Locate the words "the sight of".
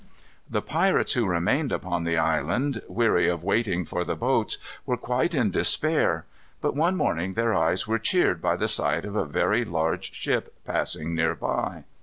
8.55-9.15